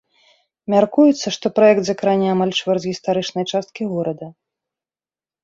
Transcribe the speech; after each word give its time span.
Мяркуецца, 0.73 1.27
што 1.35 1.51
праект 1.59 1.83
закране 1.89 2.27
амаль 2.33 2.53
чвэрць 2.61 2.87
гістарычнай 2.89 3.45
часткі 3.53 3.83
горада. 3.93 4.27